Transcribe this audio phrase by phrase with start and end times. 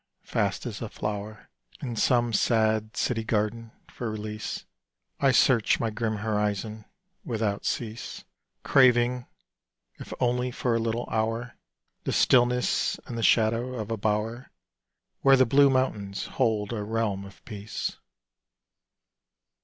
[0.23, 1.47] Fast as a flow'r
[1.79, 4.65] In some sad city garden, for release
[5.19, 6.85] I search my grim horizon
[7.23, 8.23] without cease,
[8.63, 9.27] Craving,
[9.99, 11.55] if only for a little hour,
[12.05, 14.49] The stillness and the shadow of a bow'r
[15.21, 17.99] Where the blue mountains hold a realm of peace.